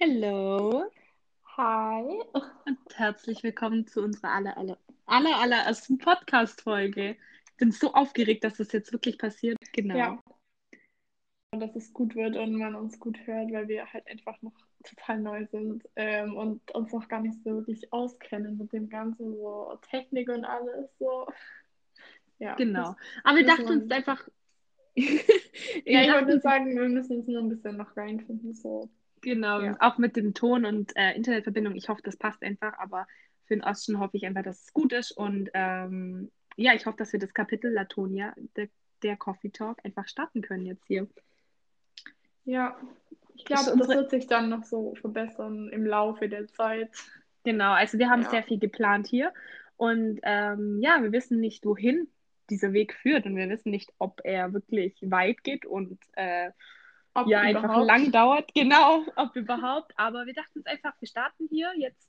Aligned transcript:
Hello 0.00 0.84
Hi. 1.56 2.04
und 2.66 2.78
herzlich 2.94 3.42
willkommen 3.42 3.84
zu 3.88 4.00
unserer 4.00 4.30
aller, 4.30 4.56
aller, 4.56 4.78
aller, 5.06 5.36
allerersten 5.40 5.98
Podcast-Folge. 5.98 7.16
Ich 7.50 7.56
bin 7.56 7.72
so 7.72 7.92
aufgeregt, 7.94 8.44
dass 8.44 8.58
das 8.58 8.70
jetzt 8.70 8.92
wirklich 8.92 9.18
passiert. 9.18 9.56
Genau. 9.72 9.96
Ja. 9.96 10.22
Und 11.50 11.58
dass 11.58 11.74
es 11.74 11.92
gut 11.92 12.14
wird 12.14 12.36
und 12.36 12.52
man 12.54 12.76
uns 12.76 13.00
gut 13.00 13.18
hört, 13.26 13.50
weil 13.50 13.66
wir 13.66 13.92
halt 13.92 14.06
einfach 14.06 14.40
noch 14.40 14.52
total 14.84 15.18
neu 15.18 15.46
sind 15.46 15.82
ähm, 15.96 16.36
und 16.36 16.70
uns 16.76 16.92
noch 16.92 17.08
gar 17.08 17.20
nicht 17.20 17.42
so 17.42 17.56
wirklich 17.56 17.92
auskennen 17.92 18.56
mit 18.56 18.72
dem 18.72 18.88
ganzen 18.88 19.34
so 19.34 19.80
Technik 19.90 20.28
und 20.28 20.44
alles 20.44 20.96
so. 21.00 21.26
Ja. 22.38 22.54
Genau. 22.54 22.94
Aber 23.24 23.36
wir 23.36 23.46
dachten 23.46 23.66
uns 23.66 23.90
einfach, 23.90 24.28
Ja, 25.84 26.02
ich 26.02 26.12
wollte 26.12 26.40
sagen, 26.40 26.76
wir 26.76 26.88
müssen 26.88 27.18
uns 27.18 27.26
nur 27.26 27.40
ein 27.40 27.48
bisschen 27.48 27.76
noch 27.76 27.96
reinfinden. 27.96 28.54
So. 28.54 28.88
Genau, 29.20 29.60
Ja. 29.60 29.76
auch 29.80 29.98
mit 29.98 30.16
dem 30.16 30.34
Ton 30.34 30.64
und 30.64 30.96
äh, 30.96 31.12
Internetverbindung. 31.14 31.74
Ich 31.76 31.88
hoffe, 31.88 32.02
das 32.02 32.16
passt 32.16 32.42
einfach, 32.42 32.78
aber 32.78 33.06
für 33.46 33.54
den 33.54 33.64
Osten 33.64 33.98
hoffe 33.98 34.16
ich 34.16 34.26
einfach, 34.26 34.42
dass 34.42 34.62
es 34.62 34.72
gut 34.72 34.92
ist. 34.92 35.12
Und 35.12 35.50
ähm, 35.54 36.30
ja, 36.56 36.74
ich 36.74 36.86
hoffe, 36.86 36.98
dass 36.98 37.12
wir 37.12 37.20
das 37.20 37.32
Kapitel 37.34 37.72
Latonia, 37.72 38.34
der, 38.56 38.68
der 39.02 39.16
Coffee 39.16 39.50
Talk, 39.50 39.78
einfach 39.84 40.06
starten 40.08 40.42
können 40.42 40.66
jetzt 40.66 40.84
hier. 40.86 41.06
Ja, 42.44 42.76
ich 43.34 43.44
glaube, 43.44 43.64
das 43.64 43.72
unsere- 43.72 43.94
wird 44.00 44.10
sich 44.10 44.26
dann 44.26 44.48
noch 44.48 44.64
so 44.64 44.94
verbessern 44.96 45.68
im 45.70 45.86
Laufe 45.86 46.28
der 46.28 46.46
Zeit. 46.48 46.90
Genau, 47.44 47.72
also 47.72 47.98
wir 47.98 48.10
haben 48.10 48.22
Ja. 48.22 48.30
sehr 48.30 48.42
viel 48.42 48.58
geplant 48.58 49.06
hier 49.06 49.32
und 49.76 50.18
ähm, 50.22 50.78
ja, 50.82 51.02
wir 51.02 51.12
wissen 51.12 51.40
nicht, 51.40 51.64
wohin 51.64 52.08
dieser 52.50 52.72
Weg 52.72 52.94
führt 52.94 53.26
und 53.26 53.36
wir 53.36 53.48
wissen 53.48 53.70
nicht, 53.70 53.92
ob 53.98 54.20
er 54.24 54.52
wirklich 54.52 54.98
weit 55.02 55.44
geht 55.44 55.64
und 55.66 55.98
äh, 56.16 56.50
Ob 57.22 57.28
ja, 57.28 57.40
einfach 57.40 57.64
überhaupt. 57.64 57.86
lang 57.86 58.12
dauert, 58.12 58.54
genau, 58.54 59.02
ob 59.16 59.36
überhaupt, 59.36 59.92
aber 59.96 60.26
wir 60.26 60.34
dachten 60.34 60.58
uns 60.58 60.66
einfach, 60.66 60.94
wir 61.00 61.08
starten 61.08 61.46
hier 61.50 61.72
jetzt, 61.76 62.08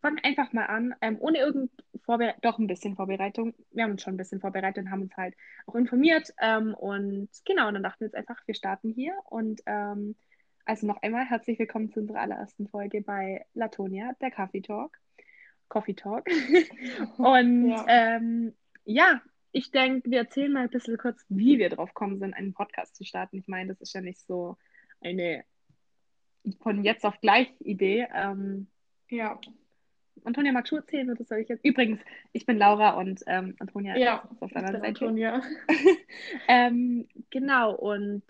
fangen 0.00 0.18
einfach 0.22 0.52
mal 0.52 0.66
an, 0.66 0.94
ähm, 1.00 1.16
ohne 1.20 1.38
irgend 1.38 1.70
Vorbereitung, 2.04 2.40
doch 2.42 2.58
ein 2.58 2.66
bisschen 2.66 2.96
Vorbereitung, 2.96 3.54
wir 3.72 3.84
haben 3.84 3.92
uns 3.92 4.02
schon 4.02 4.14
ein 4.14 4.18
bisschen 4.18 4.40
vorbereitet 4.40 4.84
und 4.84 4.90
haben 4.90 5.02
uns 5.02 5.16
halt 5.16 5.34
auch 5.66 5.74
informiert 5.74 6.32
ähm, 6.40 6.74
und 6.74 7.28
genau, 7.44 7.68
und 7.68 7.74
dann 7.74 7.82
dachten 7.82 8.00
wir 8.00 8.06
jetzt 8.06 8.16
einfach, 8.16 8.40
wir 8.46 8.54
starten 8.54 8.90
hier 8.90 9.14
und 9.24 9.60
ähm, 9.66 10.14
also 10.64 10.86
noch 10.86 11.00
einmal 11.02 11.24
herzlich 11.24 11.58
willkommen 11.58 11.90
zu 11.90 12.00
unserer 12.00 12.20
allerersten 12.20 12.68
Folge 12.68 13.00
bei 13.00 13.46
Latonia, 13.54 14.12
der 14.20 14.30
Coffee 14.30 14.60
Talk. 14.60 14.98
Coffee 15.68 15.94
Talk. 15.94 16.26
Und 17.18 17.70
Ja. 17.70 17.84
ähm, 17.88 18.54
ja, 18.84 19.20
ich 19.52 19.70
denke, 19.70 20.10
wir 20.10 20.18
erzählen 20.18 20.52
mal 20.52 20.64
ein 20.64 20.70
bisschen 20.70 20.98
kurz, 20.98 21.24
wie 21.28 21.58
wir 21.58 21.70
drauf 21.70 21.94
kommen 21.94 22.18
sind, 22.18 22.34
einen 22.34 22.52
Podcast 22.54 22.96
zu 22.96 23.04
starten. 23.04 23.38
Ich 23.38 23.48
meine, 23.48 23.68
das 23.70 23.80
ist 23.80 23.94
ja 23.94 24.00
nicht 24.00 24.20
so 24.26 24.56
eine 25.00 25.44
von 26.60 26.84
jetzt 26.84 27.04
auf 27.04 27.20
gleich 27.20 27.52
Idee. 27.60 28.06
Ähm, 28.14 28.68
Ja, 29.10 29.40
Antonia, 30.24 30.52
magst 30.52 30.72
du 30.72 30.76
erzählen 30.76 31.10
oder 31.10 31.24
soll 31.24 31.38
ich 31.38 31.48
jetzt? 31.48 31.64
Übrigens, 31.64 32.00
ich 32.32 32.44
bin 32.46 32.58
Laura 32.58 32.90
und 32.98 33.22
ähm, 33.26 33.54
Antonia 33.58 33.96
ja, 33.96 34.28
ist 34.32 34.42
auf 34.42 34.52
der 34.52 34.60
bin 34.62 34.74
anderen 34.74 34.94
Seite. 34.94 35.04
Antonia. 35.06 35.42
Ähm, 36.48 37.08
genau, 37.30 37.74
und 37.74 38.24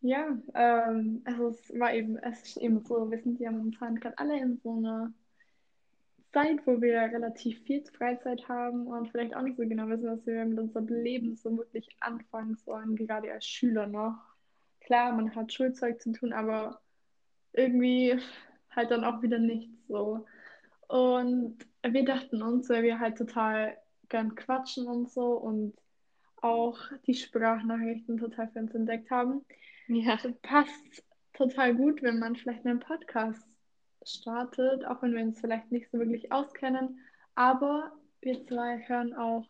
Ja, 0.00 0.36
ähm, 0.54 1.22
also 1.24 1.48
es 1.48 1.78
war 1.78 1.92
eben, 1.94 2.16
es 2.18 2.42
ist 2.42 2.56
eben 2.56 2.80
so, 2.80 3.10
wir 3.10 3.18
sind 3.18 3.38
ja 3.38 3.50
momentan 3.50 3.96
gerade 4.00 4.18
alle 4.18 4.38
in 4.40 4.58
so 4.58 4.76
einer 4.76 5.12
Zeit, 6.32 6.66
wo 6.66 6.80
wir 6.80 7.00
relativ 7.00 7.60
viel 7.64 7.84
Freizeit 7.84 8.48
haben 8.48 8.86
und 8.86 9.10
vielleicht 9.10 9.34
auch 9.34 9.42
nicht 9.42 9.56
so 9.56 9.62
genau 9.62 9.88
wissen, 9.88 10.10
was 10.10 10.26
wir 10.26 10.44
mit 10.44 10.58
unserem 10.58 10.86
Leben 10.86 11.36
so 11.36 11.56
wirklich 11.56 11.88
anfangen 12.00 12.56
sollen, 12.56 12.96
gerade 12.96 13.32
als 13.32 13.46
Schüler 13.46 13.86
noch. 13.86 14.16
Klar, 14.80 15.12
man 15.12 15.34
hat 15.34 15.52
Schulzeug 15.52 16.00
zu 16.00 16.12
tun, 16.12 16.32
aber 16.32 16.80
irgendwie 17.52 18.18
halt 18.70 18.90
dann 18.90 19.04
auch 19.04 19.22
wieder 19.22 19.38
nichts 19.38 19.86
so. 19.88 20.24
Und 20.88 21.58
wir 21.82 22.04
dachten 22.04 22.42
uns, 22.42 22.68
weil 22.68 22.82
wir 22.82 22.98
halt 22.98 23.18
total 23.18 23.76
gern 24.08 24.34
quatschen 24.34 24.86
und 24.86 25.10
so 25.10 25.32
und 25.32 25.74
auch 26.42 26.78
die 27.06 27.14
Sprachnachrichten 27.14 28.18
total 28.18 28.48
für 28.48 28.60
uns 28.60 28.74
entdeckt 28.74 29.10
haben, 29.10 29.44
ja, 29.88 30.18
passt 30.42 31.04
total 31.32 31.74
gut, 31.74 32.02
wenn 32.02 32.18
man 32.18 32.36
vielleicht 32.36 32.64
einen 32.64 32.80
Podcast 32.80 33.49
startet, 34.04 34.84
auch 34.86 35.02
wenn 35.02 35.14
wir 35.14 35.22
uns 35.22 35.40
vielleicht 35.40 35.70
nicht 35.70 35.90
so 35.90 35.98
wirklich 35.98 36.32
auskennen. 36.32 37.00
Aber 37.34 37.92
wir 38.20 38.44
zwei 38.46 38.78
hören 38.86 39.14
auch 39.14 39.48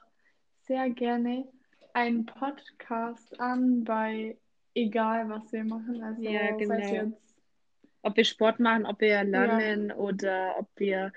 sehr 0.63 0.91
gerne 0.91 1.49
einen 1.93 2.27
Podcast 2.27 3.39
an 3.41 3.85
bei 3.85 4.37
egal 4.75 5.29
was 5.29 5.53
wir 5.53 5.65
machen. 5.65 6.03
Also 6.03 6.23
Ja, 6.23 6.51
genau. 6.53 6.77
jetzt 6.77 7.31
ob 8.03 8.17
wir 8.17 8.25
Sport 8.25 8.61
machen, 8.61 8.87
ob 8.87 9.01
wir 9.01 9.23
lernen 9.25 9.93
oder 9.93 10.55
ob 10.59 10.69
wir 10.77 11.13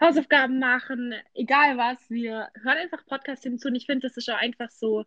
Hausaufgaben 0.00 0.60
machen, 0.60 1.12
egal 1.34 1.76
was, 1.76 2.08
wir 2.08 2.48
hören 2.62 2.78
einfach 2.78 3.04
Podcasts 3.06 3.42
hinzu 3.42 3.68
und 3.68 3.74
ich 3.74 3.86
finde, 3.86 4.06
das 4.06 4.16
ist 4.16 4.30
auch 4.30 4.38
einfach 4.38 4.70
so, 4.70 5.04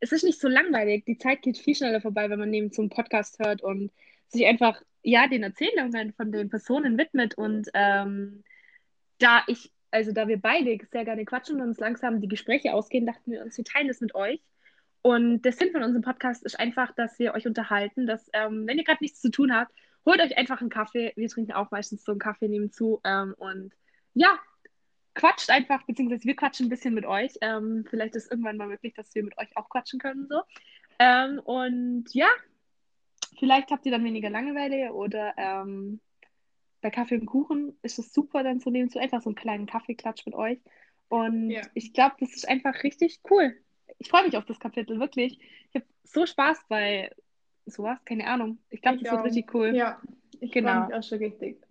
es 0.00 0.12
ist 0.12 0.24
nicht 0.24 0.38
so 0.38 0.48
langweilig, 0.48 1.06
die 1.06 1.16
Zeit 1.16 1.40
geht 1.40 1.56
viel 1.56 1.74
schneller 1.74 2.02
vorbei, 2.02 2.28
wenn 2.28 2.38
man 2.38 2.50
neben 2.50 2.70
so 2.70 2.82
einem 2.82 2.90
Podcast 2.90 3.38
hört 3.38 3.62
und 3.62 3.90
sich 4.28 4.44
einfach, 4.44 4.82
ja, 5.04 5.28
den 5.28 5.42
Erzählungen 5.42 6.12
von 6.14 6.32
den 6.32 6.48
Personen 6.48 6.98
widmet 6.98 7.36
und 7.36 7.68
ähm, 7.74 8.42
da 9.18 9.42
ich, 9.46 9.70
also 9.90 10.12
da 10.12 10.26
wir 10.26 10.40
beide 10.40 10.78
sehr 10.90 11.04
gerne 11.04 11.24
quatschen 11.24 11.60
und 11.60 11.68
uns 11.68 11.78
langsam 11.78 12.20
die 12.20 12.28
Gespräche 12.28 12.74
ausgehen, 12.74 13.06
dachten 13.06 13.30
wir 13.30 13.42
uns, 13.42 13.56
wir 13.56 13.64
teilen 13.64 13.88
das 13.88 14.00
mit 14.00 14.14
euch. 14.14 14.40
Und 15.02 15.42
der 15.42 15.52
Sinn 15.52 15.70
von 15.70 15.82
unserem 15.82 16.02
Podcast 16.02 16.42
ist 16.44 16.58
einfach, 16.58 16.92
dass 16.94 17.18
wir 17.18 17.34
euch 17.34 17.46
unterhalten, 17.46 18.06
dass, 18.06 18.30
ähm, 18.32 18.66
wenn 18.66 18.78
ihr 18.78 18.84
gerade 18.84 19.04
nichts 19.04 19.20
zu 19.20 19.30
tun 19.30 19.54
habt, 19.54 19.70
holt 20.06 20.20
euch 20.20 20.36
einfach 20.38 20.62
einen 20.62 20.70
Kaffee. 20.70 21.12
Wir 21.16 21.28
trinken 21.28 21.52
auch 21.52 21.70
meistens 21.70 22.04
so 22.04 22.12
einen 22.12 22.18
Kaffee 22.18 22.48
nebenzu. 22.48 23.00
Ähm, 23.04 23.34
und 23.36 23.74
ja, 24.14 24.38
quatscht 25.14 25.50
einfach, 25.50 25.82
beziehungsweise 25.84 26.24
wir 26.24 26.36
quatschen 26.36 26.66
ein 26.66 26.70
bisschen 26.70 26.94
mit 26.94 27.04
euch. 27.04 27.34
Ähm, 27.42 27.84
vielleicht 27.88 28.16
ist 28.16 28.30
irgendwann 28.30 28.56
mal 28.56 28.68
möglich, 28.68 28.94
dass 28.94 29.14
wir 29.14 29.22
mit 29.22 29.36
euch 29.36 29.54
auch 29.56 29.68
quatschen 29.68 30.00
können. 30.00 30.26
So. 30.26 30.40
Ähm, 30.98 31.38
und 31.40 32.06
ja, 32.14 32.28
vielleicht 33.38 33.70
habt 33.70 33.86
ihr 33.86 33.92
dann 33.92 34.04
weniger 34.04 34.30
Langeweile 34.30 34.92
oder 34.92 35.34
ähm, 35.36 36.00
bei 36.80 36.90
Kaffee 36.90 37.16
und 37.16 37.26
Kuchen 37.26 37.78
ist 37.82 37.98
es 37.98 38.12
super, 38.12 38.42
dann 38.42 38.60
so 38.60 38.70
nebenzu 38.70 38.98
einfach 38.98 39.22
so 39.22 39.30
einen 39.30 39.36
kleinen 39.36 39.66
Kaffeeklatsch 39.66 40.26
mit 40.26 40.34
euch. 40.34 40.58
Und 41.08 41.50
Ja. 41.50 41.62
ich 41.74 41.92
glaube, 41.92 42.16
das 42.20 42.34
ist 42.34 42.48
einfach 42.48 42.82
richtig 42.82 43.20
cool. 43.30 43.56
Ich 43.98 44.08
freue 44.08 44.24
mich 44.24 44.36
auf 44.36 44.44
das 44.44 44.58
Kapitel, 44.58 44.98
wirklich. 45.00 45.38
Ich 45.70 45.74
habe 45.76 45.86
so 46.02 46.26
Spaß 46.26 46.64
bei 46.68 47.10
sowas, 47.66 47.98
keine 48.04 48.26
Ahnung. 48.26 48.58
Ich 48.70 48.82
glaube, 48.82 48.98
das 48.98 49.10
wird 49.10 49.20
auch. 49.20 49.24
richtig 49.24 49.54
cool. 49.54 49.74
Ja, 49.74 50.00
ich 50.40 50.52
Genau. 50.52 50.68
freue 50.72 50.86
mich 50.86 50.94
auch 50.94 51.02
schon 51.02 51.18
richtig. 51.18 51.62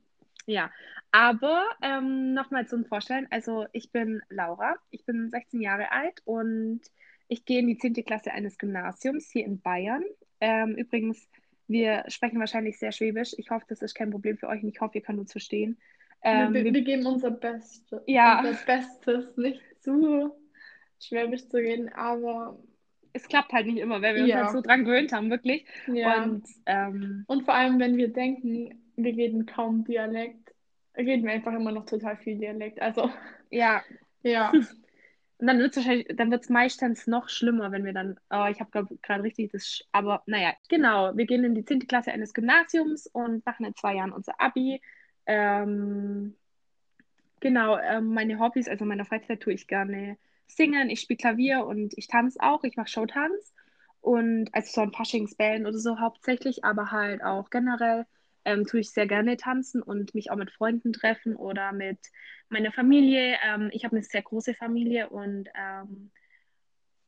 Ja, 0.45 0.71
aber 1.11 1.63
ähm, 1.81 2.33
nochmal 2.33 2.67
zum 2.67 2.85
Vorstellen. 2.85 3.27
Also 3.29 3.65
ich 3.71 3.91
bin 3.91 4.21
Laura, 4.29 4.75
ich 4.89 5.05
bin 5.05 5.29
16 5.29 5.61
Jahre 5.61 5.91
alt 5.91 6.21
und 6.25 6.81
ich 7.27 7.45
gehe 7.45 7.59
in 7.59 7.67
die 7.67 7.77
10. 7.77 7.93
Klasse 8.03 8.31
eines 8.31 8.57
Gymnasiums 8.57 9.29
hier 9.31 9.45
in 9.45 9.61
Bayern. 9.61 10.03
Ähm, 10.41 10.75
übrigens, 10.75 11.29
wir 11.67 12.03
sprechen 12.07 12.39
wahrscheinlich 12.39 12.77
sehr 12.77 12.91
Schwäbisch. 12.91 13.33
Ich 13.37 13.49
hoffe, 13.49 13.65
das 13.69 13.81
ist 13.81 13.93
kein 13.95 14.11
Problem 14.11 14.37
für 14.37 14.47
euch 14.47 14.61
und 14.63 14.69
ich 14.69 14.81
hoffe, 14.81 14.97
ihr 14.97 15.03
könnt 15.03 15.19
uns 15.19 15.31
verstehen. 15.31 15.77
Ähm, 16.23 16.53
wir, 16.53 16.63
wir, 16.65 16.73
wir 16.73 16.81
geben 16.81 17.05
unser 17.05 17.31
Bestes, 17.31 18.01
Ja. 18.07 18.39
unser 18.39 18.53
Bestes, 18.65 19.37
nicht 19.37 19.61
zu 19.81 20.31
schwäbisch 20.99 21.47
zu 21.49 21.57
reden, 21.57 21.89
aber 21.93 22.57
es 23.13 23.27
klappt 23.27 23.53
halt 23.53 23.67
nicht 23.67 23.77
immer, 23.77 24.01
weil 24.01 24.15
wir 24.15 24.23
uns 24.23 24.29
Ja. 24.31 24.43
halt 24.43 24.51
so 24.51 24.61
dran 24.61 24.85
gewöhnt 24.85 25.11
haben, 25.11 25.29
wirklich. 25.29 25.65
ja. 25.87 26.23
Und 26.23 26.45
ähm, 26.65 27.25
Und 27.27 27.43
vor 27.43 27.53
allem, 27.53 27.79
wenn 27.79 27.97
wir 27.97 28.07
denken, 28.11 28.81
wir 28.95 29.15
reden 29.15 29.45
kaum 29.45 29.83
Dialekt, 29.83 30.53
reden 30.97 31.25
wir 31.25 31.31
einfach 31.33 31.53
immer 31.53 31.71
noch 31.71 31.85
total 31.85 32.17
viel 32.17 32.37
Dialekt. 32.37 32.81
Also, 32.81 33.09
ja, 33.49 33.81
ja, 34.23 34.51
Und 35.43 35.47
dann 35.47 35.59
wird 35.59 35.71
es 35.71 35.75
wahrscheinlich, 35.75 36.07
dann 36.15 36.31
wird 36.31 36.43
es 36.43 36.49
meistens 36.49 37.05
noch 37.05 37.27
schlimmer, 37.27 37.73
wenn 37.73 37.83
wir 37.83 37.91
dann, 37.91 38.17
oh, 38.29 38.45
ich 38.49 38.61
habe 38.61 38.87
gerade 39.01 39.23
richtig 39.23 39.51
das, 39.51 39.81
aber 39.91 40.23
naja, 40.25 40.53
genau, 40.69 41.17
wir 41.17 41.25
gehen 41.25 41.43
in 41.43 41.53
die 41.53 41.65
10. 41.65 41.85
Klasse 41.85 42.13
eines 42.13 42.33
Gymnasiums 42.33 43.07
und 43.07 43.45
machen 43.45 43.65
in 43.65 43.75
zwei 43.75 43.95
Jahren 43.95 44.13
unser 44.13 44.39
Abi. 44.39 44.81
Ähm, 45.25 46.37
genau, 47.41 47.77
ähm, 47.77 48.13
meine 48.13 48.39
Hobbys, 48.39 48.69
also 48.69 48.85
in 48.85 48.87
meiner 48.87 49.03
Freizeit 49.03 49.41
tue 49.41 49.51
ich 49.51 49.67
gerne 49.67 50.17
singen, 50.47 50.89
ich 50.89 51.01
spiele 51.01 51.17
Klavier 51.17 51.65
und 51.65 51.93
ich 51.97 52.07
tanze 52.07 52.39
auch, 52.39 52.63
ich 52.63 52.77
mache 52.77 52.87
Showtanz 52.87 53.53
und 53.99 54.47
also 54.53 54.71
so 54.71 54.79
ein 54.79 54.93
Faschingsbällen 54.93 55.65
oder 55.65 55.77
so 55.77 55.99
hauptsächlich, 55.99 56.63
aber 56.63 56.91
halt 56.91 57.21
auch 57.21 57.49
generell 57.49 58.05
ähm, 58.45 58.65
tue 58.65 58.81
ich 58.81 58.91
sehr 58.91 59.07
gerne 59.07 59.37
tanzen 59.37 59.81
und 59.81 60.13
mich 60.15 60.31
auch 60.31 60.35
mit 60.35 60.51
Freunden 60.51 60.93
treffen 60.93 61.35
oder 61.35 61.71
mit 61.71 61.99
meiner 62.49 62.71
Familie. 62.71 63.37
Ähm, 63.45 63.69
ich 63.71 63.85
habe 63.85 63.95
eine 63.95 64.03
sehr 64.03 64.21
große 64.21 64.53
Familie 64.53 65.09
und 65.09 65.49
ähm, 65.55 66.11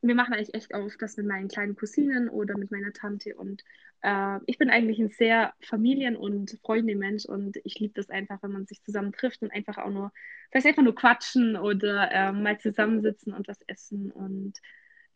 wir 0.02 0.14
machen 0.14 0.34
eigentlich 0.34 0.54
echt 0.54 0.74
oft 0.74 1.00
das 1.00 1.16
mit 1.16 1.26
meinen 1.26 1.48
kleinen 1.48 1.76
Cousinen 1.76 2.28
oder 2.28 2.56
mit 2.56 2.70
meiner 2.70 2.92
Tante. 2.92 3.34
Und 3.34 3.62
äh, 4.02 4.38
ich 4.46 4.58
bin 4.58 4.70
eigentlich 4.70 4.98
ein 4.98 5.10
sehr 5.10 5.54
Familien- 5.60 6.16
und 6.16 6.58
Freunde-Mensch 6.62 7.24
und 7.26 7.56
ich 7.64 7.78
liebe 7.78 7.94
das 7.94 8.10
einfach, 8.10 8.42
wenn 8.42 8.52
man 8.52 8.66
sich 8.66 8.82
zusammen 8.82 9.12
trifft 9.12 9.42
und 9.42 9.52
einfach 9.52 9.78
auch 9.78 9.90
nur, 9.90 10.12
vielleicht 10.50 10.66
einfach 10.66 10.82
nur 10.82 10.94
quatschen 10.94 11.56
oder 11.56 12.10
äh, 12.12 12.32
mal 12.32 12.58
zusammensitzen 12.58 13.32
und 13.32 13.48
was 13.48 13.60
essen. 13.66 14.10
Und 14.12 14.58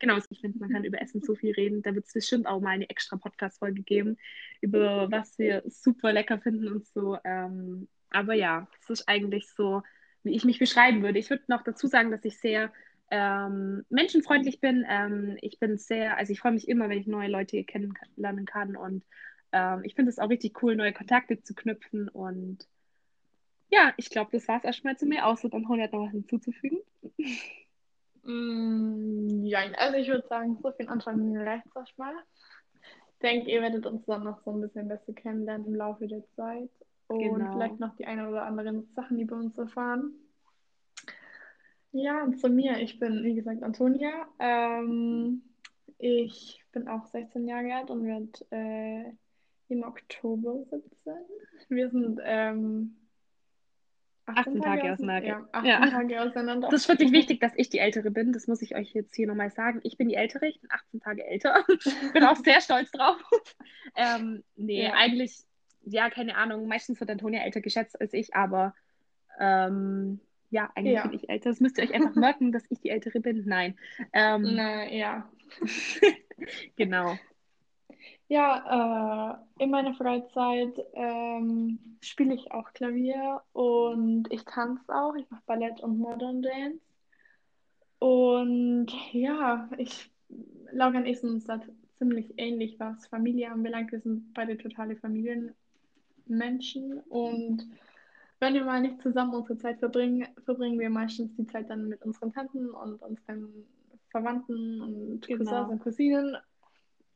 genau, 0.01 0.17
ich 0.29 0.41
finde, 0.41 0.59
man 0.59 0.71
kann 0.71 0.83
über 0.83 1.01
Essen 1.01 1.21
so 1.21 1.35
viel 1.35 1.53
reden. 1.53 1.81
Da 1.81 1.95
wird 1.95 2.05
es 2.05 2.13
bestimmt 2.13 2.47
auch 2.47 2.59
mal 2.59 2.71
eine 2.71 2.89
extra 2.89 3.15
Podcast-Folge 3.15 3.83
geben, 3.83 4.17
über 4.59 5.09
was 5.09 5.37
wir 5.39 5.63
super 5.67 6.11
lecker 6.11 6.39
finden 6.39 6.67
und 6.67 6.85
so. 6.87 7.17
Ähm, 7.23 7.87
aber 8.09 8.33
ja, 8.33 8.67
es 8.81 8.89
ist 8.89 9.07
eigentlich 9.07 9.47
so, 9.49 9.83
wie 10.23 10.35
ich 10.35 10.43
mich 10.43 10.59
beschreiben 10.59 11.03
würde. 11.03 11.19
Ich 11.19 11.29
würde 11.29 11.43
noch 11.47 11.63
dazu 11.63 11.87
sagen, 11.87 12.11
dass 12.11 12.25
ich 12.25 12.37
sehr 12.37 12.73
ähm, 13.11 13.85
menschenfreundlich 13.89 14.59
bin. 14.59 14.85
Ähm, 14.89 15.37
ich 15.41 15.59
bin 15.59 15.77
sehr, 15.77 16.17
also 16.17 16.33
ich 16.33 16.39
freue 16.39 16.53
mich 16.53 16.67
immer, 16.67 16.89
wenn 16.89 16.99
ich 16.99 17.07
neue 17.07 17.29
Leute 17.29 17.63
kennenlernen 17.63 18.45
kann 18.45 18.75
und 18.75 19.03
ähm, 19.53 19.81
ich 19.83 19.95
finde 19.95 20.09
es 20.09 20.19
auch 20.19 20.29
richtig 20.29 20.61
cool, 20.63 20.75
neue 20.75 20.93
Kontakte 20.93 21.41
zu 21.41 21.53
knüpfen 21.53 22.09
und 22.09 22.67
ja, 23.69 23.93
ich 23.97 24.09
glaube, 24.09 24.31
das 24.33 24.47
war 24.47 24.57
es 24.57 24.63
erstmal 24.63 24.97
zu 24.97 25.05
mir, 25.05 25.25
außer 25.25 25.49
dann 25.49 25.67
Honey 25.67 25.83
hat 25.83 25.93
noch 25.93 26.05
was 26.05 26.11
hinzuzufügen. 26.11 26.79
Mm, 28.23 29.45
ja, 29.45 29.59
also 29.77 29.97
ich 29.97 30.07
würde 30.07 30.27
sagen, 30.27 30.57
so 30.61 30.71
viel 30.71 30.87
Anfang 30.87 31.37
reicht 31.37 31.67
erstmal. 31.75 32.13
Ich 33.13 33.19
denke, 33.21 33.51
ihr 33.51 33.61
werdet 33.61 33.85
uns 33.85 34.05
dann 34.05 34.23
noch 34.23 34.41
so 34.43 34.51
ein 34.51 34.61
bisschen 34.61 34.87
besser 34.87 35.13
kennenlernen 35.13 35.67
im 35.67 35.75
Laufe 35.75 36.07
der 36.07 36.23
Zeit 36.35 36.69
und 37.07 37.19
genau. 37.19 37.51
vielleicht 37.53 37.79
noch 37.79 37.95
die 37.95 38.05
eine 38.05 38.27
oder 38.29 38.43
anderen 38.43 38.91
Sachen 38.95 39.19
über 39.19 39.35
uns 39.35 39.57
erfahren. 39.57 40.13
Ja, 41.91 42.25
zu 42.37 42.49
mir. 42.49 42.79
Ich 42.79 42.99
bin, 42.99 43.23
wie 43.23 43.35
gesagt, 43.35 43.63
Antonia. 43.63 44.27
Ähm, 44.39 45.41
ich 45.97 46.63
bin 46.71 46.87
auch 46.87 47.05
16 47.07 47.47
Jahre 47.47 47.75
alt 47.75 47.89
und 47.89 48.05
werde 48.05 48.29
äh, 48.51 49.11
im 49.67 49.83
Oktober 49.83 50.63
17. 50.69 51.13
Wir 51.69 51.89
sind 51.89 52.19
ähm, 52.23 52.97
18, 54.25 54.61
Tage, 54.61 54.81
Tage 54.81 54.93
auseinander. 54.93 55.27
Ja, 55.27 55.47
18 55.51 55.69
ja. 55.69 55.89
Tage 55.89 56.21
auseinander. 56.21 56.69
Das 56.69 56.81
ist 56.81 56.89
wirklich 56.89 57.11
wichtig, 57.11 57.39
dass 57.39 57.53
ich 57.55 57.69
die 57.69 57.79
Ältere 57.79 58.11
bin. 58.11 58.33
Das 58.33 58.47
muss 58.47 58.61
ich 58.61 58.75
euch 58.75 58.93
jetzt 58.93 59.15
hier 59.15 59.27
nochmal 59.27 59.51
sagen. 59.51 59.79
Ich 59.83 59.97
bin 59.97 60.09
die 60.09 60.15
Ältere, 60.15 60.47
ich 60.47 60.59
bin 60.61 60.69
18 60.71 60.99
Tage 60.99 61.25
älter. 61.25 61.65
bin 62.13 62.23
auch 62.23 62.37
sehr 62.37 62.61
stolz 62.61 62.91
drauf. 62.91 63.17
ähm, 63.95 64.43
nee, 64.55 64.83
ja. 64.83 64.93
eigentlich, 64.93 65.37
ja, 65.83 66.09
keine 66.09 66.35
Ahnung. 66.35 66.67
Meistens 66.67 66.99
wird 66.99 67.09
Antonia 67.09 67.41
älter 67.41 67.61
geschätzt 67.61 67.99
als 67.99 68.13
ich, 68.13 68.35
aber 68.35 68.73
ähm, 69.39 70.19
ja, 70.51 70.69
eigentlich 70.75 70.95
ja. 70.95 71.03
bin 71.03 71.13
ich 71.13 71.29
älter. 71.29 71.49
Das 71.49 71.59
müsst 71.59 71.77
ihr 71.77 71.85
euch 71.85 71.93
einfach 71.93 72.15
merken, 72.15 72.51
dass 72.51 72.63
ich 72.69 72.79
die 72.79 72.89
Ältere 72.89 73.19
bin. 73.19 73.43
Nein. 73.45 73.77
Ähm, 74.13 74.55
Na, 74.55 74.85
ja. 74.91 75.29
genau. 76.75 77.17
Ja, 78.31 79.43
äh, 79.59 79.61
in 79.61 79.71
meiner 79.71 79.93
Freizeit 79.93 80.79
ähm, 80.93 81.97
spiele 81.99 82.33
ich 82.33 82.49
auch 82.53 82.71
Klavier 82.71 83.41
und 83.51 84.31
ich 84.31 84.45
tanze 84.45 84.95
auch. 84.95 85.17
Ich 85.17 85.29
mache 85.29 85.41
Ballett 85.45 85.81
und 85.81 85.97
Modern 85.97 86.41
Dance. 86.41 86.79
Und 87.99 88.87
ja, 89.11 89.69
ich, 89.77 90.09
Laura 90.71 90.99
und 90.99 91.07
ich 91.07 91.19
sind 91.19 91.31
uns 91.31 91.43
da 91.43 91.59
ziemlich 91.97 92.33
ähnlich, 92.37 92.79
was 92.79 93.05
Familie 93.07 93.51
anbelangt. 93.51 93.91
Wir 93.91 93.99
sind 93.99 94.33
beide 94.33 94.57
totale 94.57 94.95
Familienmenschen 94.95 97.01
und 97.09 97.67
wenn 98.39 98.53
wir 98.53 98.63
mal 98.63 98.79
nicht 98.79 99.01
zusammen 99.01 99.33
unsere 99.33 99.57
Zeit 99.57 99.79
verbringen, 99.79 100.25
verbringen 100.45 100.79
wir 100.79 100.89
meistens 100.89 101.35
die 101.35 101.47
Zeit 101.47 101.69
dann 101.69 101.89
mit 101.89 102.01
unseren 102.03 102.31
Tanten 102.31 102.69
und 102.69 103.01
unseren 103.01 103.65
Verwandten 104.07 104.81
und 104.81 105.27
genau. 105.27 105.37
Cousins 105.37 105.69
und 105.69 105.79
Cousinen 105.79 106.37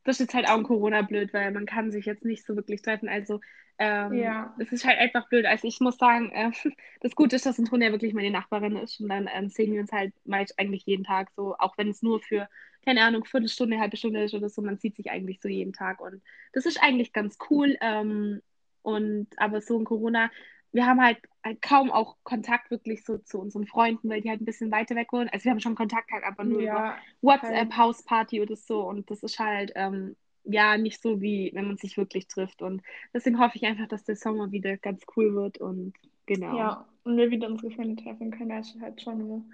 das 0.06 0.18
ist 0.18 0.28
jetzt 0.28 0.34
halt 0.36 0.48
auch 0.48 0.58
ein 0.58 0.64
Corona 0.64 1.02
blöd, 1.02 1.34
weil 1.34 1.52
man 1.52 1.66
kann 1.66 1.92
sich 1.92 2.06
jetzt 2.06 2.24
nicht 2.24 2.46
so 2.46 2.56
wirklich 2.56 2.82
treffen. 2.82 3.10
Also 3.10 3.42
ähm, 3.78 4.14
ja. 4.14 4.56
es 4.60 4.72
ist 4.72 4.86
halt 4.86 5.00
einfach 5.00 5.28
blöd. 5.28 5.46
Also 5.46 5.68
ich 5.68 5.80
muss 5.82 5.98
sagen, 5.98 6.32
äh, 6.32 6.52
das 7.02 7.16
Gute 7.16 7.36
ist, 7.36 7.46
dass 7.46 7.60
Antonia 7.60 7.92
wirklich 7.92 8.14
meine 8.14 8.32
Nachbarin 8.32 8.78
ist 8.78 9.02
und 9.02 9.10
dann 9.10 9.28
ähm, 9.34 9.50
sehen 9.50 9.74
wir 9.74 9.82
uns 9.82 9.92
halt 9.92 10.14
meist 10.24 10.58
eigentlich 10.58 10.86
jeden 10.86 11.04
Tag 11.04 11.32
so, 11.36 11.56
auch 11.58 11.78
wenn 11.78 11.90
es 11.90 12.02
nur 12.04 12.22
für, 12.22 12.48
keine 12.86 13.04
Ahnung, 13.04 13.26
Viertelstunde, 13.26 13.80
halbe 13.80 13.98
Stunde 13.98 14.24
ist 14.24 14.36
oder 14.36 14.48
so, 14.48 14.62
man 14.62 14.78
sieht 14.78 14.96
sich 14.96 15.10
eigentlich 15.10 15.42
so 15.42 15.50
jeden 15.50 15.74
Tag 15.74 16.00
und 16.00 16.22
das 16.54 16.66
ist 16.66 16.82
eigentlich 16.82 17.12
ganz 17.12 17.38
cool. 17.50 17.76
Ähm, 17.82 18.42
und 18.84 19.28
aber 19.38 19.62
so 19.62 19.80
in 19.80 19.86
Corona 19.86 20.30
wir 20.76 20.86
haben 20.86 21.02
halt, 21.02 21.18
halt 21.44 21.62
kaum 21.62 21.90
auch 21.90 22.18
Kontakt 22.24 22.70
wirklich 22.70 23.06
so 23.06 23.18
zu 23.18 23.40
unseren 23.40 23.66
Freunden, 23.66 24.10
weil 24.10 24.20
die 24.20 24.30
halt 24.30 24.42
ein 24.42 24.46
bisschen 24.46 24.72
weiter 24.72 24.96
weg 24.96 25.14
wohnen. 25.14 25.30
Also 25.30 25.46
wir 25.46 25.52
haben 25.52 25.62
schon 25.62 25.76
Kontakt 25.76 26.12
halt, 26.12 26.26
aber 26.26 26.44
nur 26.44 26.62
ja, 26.62 26.74
über 26.74 26.96
WhatsApp, 27.22 27.54
halt. 27.54 27.78
Hausparty 27.78 28.42
oder 28.42 28.58
so. 28.58 28.82
Und 28.82 29.10
das 29.10 29.24
ist 29.24 29.40
halt 29.40 29.72
ähm, 29.76 30.18
ja 30.44 30.78
nicht 30.78 31.02
so 31.02 31.22
wie 31.22 31.52
wenn 31.54 31.68
man 31.68 31.78
sich 31.78 31.96
wirklich 31.98 32.28
trifft. 32.28 32.62
Und 32.62 32.82
deswegen 33.14 33.40
hoffe 33.40 33.56
ich 33.56 33.64
einfach, 33.64 33.88
dass 33.88 34.04
der 34.04 34.18
Sommer 34.18 34.52
wieder 34.52 34.76
ganz 34.76 35.04
cool 35.16 35.34
wird 35.34 35.60
und 35.60 35.94
genau. 36.26 36.58
Ja, 36.58 36.88
und 37.06 37.16
wir 37.16 37.32
wieder 37.32 37.48
unsere 37.48 37.72
Freunde 37.72 38.04
treffen 38.04 38.32
können. 38.32 38.50
Das 38.50 38.76
ist 38.76 38.82
halt 38.82 39.02
schon 39.02 39.50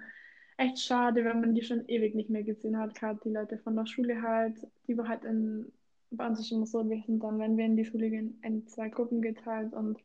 echt 0.56 0.80
schade, 0.80 1.24
wenn 1.24 1.40
man 1.40 1.54
die 1.54 1.62
schon 1.62 1.86
ewig 1.86 2.16
nicht 2.16 2.30
mehr 2.30 2.42
gesehen 2.42 2.76
hat. 2.76 2.96
Gerade 2.96 3.20
die 3.24 3.30
Leute 3.30 3.58
von 3.58 3.76
der 3.76 3.86
Schule 3.86 4.22
halt, 4.22 4.56
die 4.88 4.98
war 4.98 5.06
halt 5.06 5.24
in 5.24 5.70
bei 6.14 6.26
uns 6.26 6.40
ist 6.40 6.52
immer 6.52 6.66
so, 6.66 6.86
wir 6.90 7.02
sind 7.06 7.22
dann, 7.24 7.38
wenn 7.38 7.56
wir 7.56 7.64
in 7.64 7.76
die 7.76 7.86
Schule 7.86 8.10
gehen, 8.10 8.38
in 8.42 8.66
zwei 8.66 8.90
Gruppen 8.90 9.22
geteilt 9.22 9.72
und 9.72 9.98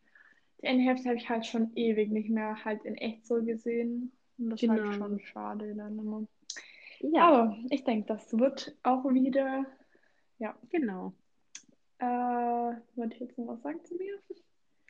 die 0.62 0.68
eine 0.68 0.84
Hälfte 0.84 1.10
habe 1.10 1.18
ich 1.18 1.30
halt 1.30 1.46
schon 1.46 1.72
ewig 1.76 2.12
nicht 2.12 2.30
mehr 2.30 2.64
halt 2.66 2.84
in 2.86 2.96
echt 2.96 3.26
so 3.26 3.44
gesehen. 3.44 4.12
Und 4.38 4.50
das 4.50 4.60
genau. 4.60 4.74
ist 4.74 4.80
halt 4.80 4.92
genau. 4.94 5.06
schon 5.06 5.20
schade 5.20 5.76
dann 5.76 6.00
immer. 6.00 6.28
Ja. 7.00 7.28
Aber 7.28 7.58
ich 7.70 7.84
denke, 7.84 8.08
das 8.08 8.38
wird 8.38 8.76
auch 8.84 9.04
wieder. 9.06 9.66
Ja. 10.40 10.56
Genau. 10.70 11.14
Äh, 12.00 12.06
wollte 12.06 13.16
ich 13.16 13.20
jetzt 13.20 13.38
noch 13.38 13.48
was 13.48 13.62
sagen 13.62 13.84
zu 13.84 13.96
mir? 13.96 14.20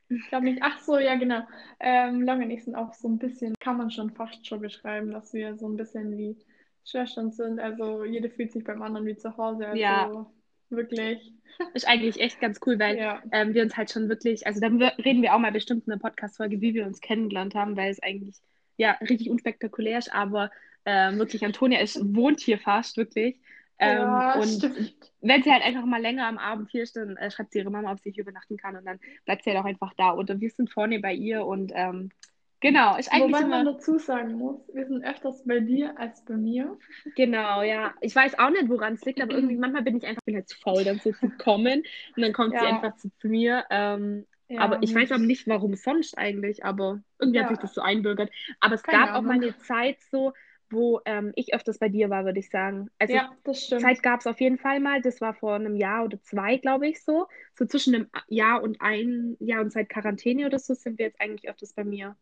Ich 0.10 0.28
glaube 0.30 0.46
nicht. 0.46 0.60
Ach 0.62 0.80
so, 0.80 0.98
ja, 0.98 1.16
genau. 1.16 1.42
Ähm, 1.80 2.22
Long 2.22 2.42
und 2.42 2.50
ich 2.50 2.64
sind 2.64 2.76
auch 2.76 2.94
so 2.94 3.10
ein 3.10 3.18
bisschen, 3.18 3.56
kann 3.60 3.78
man 3.78 3.92
schon 3.92 4.12
fast 4.12 4.46
schon 4.48 4.62
beschreiben, 4.62 5.12
dass 5.12 5.34
wir 5.34 5.58
so 5.58 5.68
ein 5.68 5.76
bisschen 5.76 6.18
wie 6.18 6.38
Schwestern 6.86 7.32
sind. 7.32 7.60
Also 7.60 8.06
jede 8.06 8.30
fühlt 8.30 8.52
sich 8.52 8.64
beim 8.64 8.82
anderen 8.82 9.06
wie 9.06 9.18
zu 9.18 9.36
Hause. 9.36 9.68
Also 9.68 9.78
ja. 9.78 10.32
Wirklich. 10.70 11.34
Ist 11.74 11.88
eigentlich 11.88 12.20
echt 12.20 12.40
ganz 12.40 12.60
cool, 12.66 12.78
weil 12.80 12.98
ja. 12.98 13.22
ähm, 13.32 13.54
wir 13.54 13.64
uns 13.64 13.76
halt 13.76 13.92
schon 13.92 14.10
wirklich, 14.10 14.46
also 14.46 14.60
da 14.60 14.68
reden 14.68 15.22
wir 15.22 15.34
auch 15.34 15.40
mal 15.40 15.52
bestimmt 15.52 15.88
in 15.88 15.94
einer 15.94 16.02
Podcast-Folge, 16.02 16.62
wie 16.62 16.74
wir 16.74 16.86
uns 16.86 17.02
kennengelernt 17.02 17.56
haben, 17.56 17.76
weil 17.76 17.90
es 17.90 18.02
eigentlich 18.04 18.36
ja 18.78 18.92
richtig 19.02 19.30
unspektakulär 19.30 19.98
ist, 19.98 20.14
aber 20.14 20.52
ähm, 20.86 21.18
wirklich 21.18 21.44
Antonia 21.44 21.80
ist, 21.80 22.00
wohnt 22.16 22.40
hier 22.40 22.60
fast, 22.60 22.98
wirklich. 22.98 23.40
Ähm, 23.80 23.98
ja, 23.98 24.34
und 24.36 24.48
stimmt. 24.48 24.96
wenn 25.22 25.44
sie 25.44 25.52
halt 25.52 25.64
einfach 25.64 25.86
mal 25.86 26.02
länger 26.02 26.28
am 26.28 26.38
Abend 26.38 26.70
hier 26.72 26.84
ist, 26.84 26.96
dann 26.96 27.18
äh, 27.18 27.30
schreibt 27.30 27.52
sie 27.52 27.60
ihre 27.60 27.70
Mama, 27.70 27.92
ob 27.92 28.00
sie 28.00 28.12
hier 28.12 28.24
übernachten 28.24 28.58
kann 28.58 28.76
und 28.76 28.86
dann 28.86 29.00
bleibt 29.26 29.44
sie 29.44 29.52
halt 29.52 29.60
auch 29.60 29.66
einfach 29.66 29.94
da. 29.96 30.14
Oder 30.14 30.40
wir 30.40 30.50
sind 30.50 30.72
vorne 30.72 31.00
bei 31.00 31.14
ihr 31.14 31.46
und 31.46 31.72
ähm, 31.76 32.10
Genau, 32.60 32.98
ist 32.98 33.12
eigentlich 33.12 33.34
Wobei 33.34 33.40
immer... 33.40 33.64
man 33.64 33.66
dazu 33.66 34.00
sagen 34.00 34.34
muss, 34.34 34.60
wir 34.74 34.88
sind 34.88 35.06
öfters 35.06 35.44
bei 35.46 35.60
dir 35.60 35.98
als 36.00 36.26
bei 36.26 36.36
mir. 36.36 36.78
Genau, 37.16 37.62
ja. 37.62 37.94
Ich 38.02 38.16
weiß 38.16 38.40
auch 38.40 38.50
nicht, 38.50 38.68
woran 38.68 38.94
es 38.94 39.06
liegt, 39.06 39.22
aber 39.22 39.34
irgendwie 39.34 39.58
manchmal 39.58 39.84
bin 39.84 39.98
ich 39.98 40.06
einfach 40.06 40.24
bin 40.24 40.36
halt 40.36 40.50
zu 40.50 40.58
faul, 40.58 40.84
dann 40.84 41.00
so 41.00 41.12
zu 41.12 41.30
kommen 41.38 41.84
und 42.16 42.22
dann 42.22 42.34
kommt 42.34 42.54
ja. 42.54 42.62
sie 42.62 42.66
einfach 42.66 42.96
zu, 42.96 43.12
zu 43.20 43.28
mir. 43.28 43.66
Ähm, 43.70 44.26
ja, 44.50 44.62
aber 44.62 44.82
ich 44.82 44.96
weiß 44.96 45.12
auch 45.12 45.18
nicht, 45.18 45.48
warum 45.48 45.76
sonst 45.76 46.18
eigentlich, 46.18 46.64
aber 46.64 47.02
irgendwie 47.20 47.40
ja. 47.40 47.44
hat 47.44 47.50
sich 47.50 47.60
das 47.60 47.74
so 47.74 47.82
einbürgert. 47.82 48.32
Aber 48.60 48.76
es 48.76 48.84
Keine 48.84 48.98
gab 48.98 49.10
Ahnung. 49.10 49.22
auch 49.22 49.28
mal 49.28 49.36
eine 49.36 49.58
Zeit 49.60 49.98
so, 50.10 50.34
wo 50.70 51.02
ähm, 51.06 51.34
ich 51.36 51.54
öfters 51.54 51.80
bei 51.80 51.90
dir 51.90 52.10
war, 52.10 52.26
würde 52.26 52.40
ich 52.40 52.50
sagen. 52.50 52.90
Also 52.98 53.14
ja, 53.14 53.36
das 53.44 53.66
stimmt. 53.66 53.82
Zeit 53.82 54.04
gab 54.04 54.22
es 54.22 54.28
auf 54.28 54.40
jeden 54.40 54.58
Fall 54.58 54.80
mal. 54.80 55.02
Das 55.02 55.22
war 55.22 55.34
vor 55.34 55.56
einem 55.56 55.76
Jahr 55.76 56.06
oder 56.06 56.22
zwei, 56.22 56.58
glaube 56.58 56.88
ich, 56.88 57.04
so. 57.04 57.28
So 57.56 57.66
zwischen 57.66 57.94
einem 57.94 58.08
Jahr 58.28 58.64
und 58.64 58.82
ein 58.82 59.38
Jahr 59.40 59.62
und 59.62 59.72
seit 59.72 59.90
Quarantäne 59.90 60.46
oder 60.46 60.60
so 60.60 60.74
sind 60.74 60.98
wir 60.98 61.06
jetzt 61.06 61.22
eigentlich 61.22 61.50
öfters 61.50 61.74
bei 61.74 61.84
mir. 61.84 62.16